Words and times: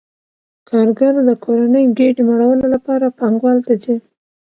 کارګر 0.69 1.13
د 1.29 1.31
کورنۍ 1.45 1.85
ګېډې 1.97 2.21
مړولو 2.29 2.65
لپاره 2.75 3.15
پانګوال 3.17 3.57
ته 3.65 3.73
ځي 3.83 3.95